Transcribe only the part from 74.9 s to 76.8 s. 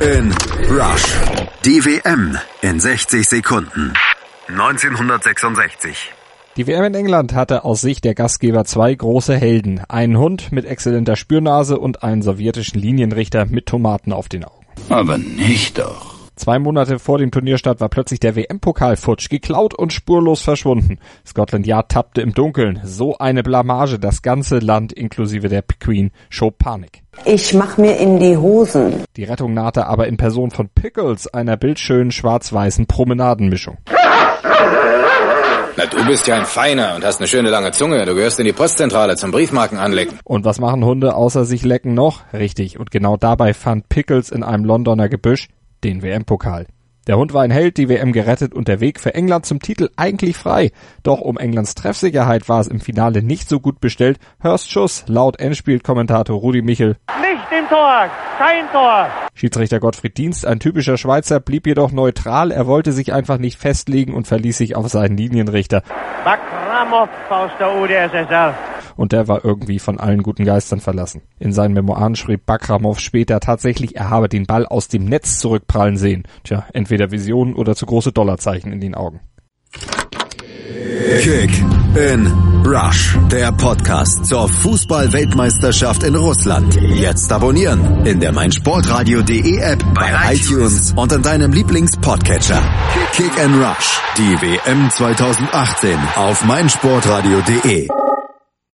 Netz zurückprallen sehen. Tja,